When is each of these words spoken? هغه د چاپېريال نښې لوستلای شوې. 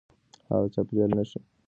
هغه 0.49 0.65
د 0.69 0.73
چاپېريال 0.73 1.09
نښې 1.11 1.17
لوستلای 1.19 1.27
شوې. 1.31 1.49